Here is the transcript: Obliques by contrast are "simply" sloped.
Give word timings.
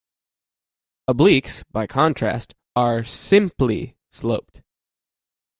Obliques 1.07 1.63
by 1.71 1.85
contrast 1.85 2.55
are 2.75 3.03
"simply" 3.03 3.97
sloped. 4.09 4.63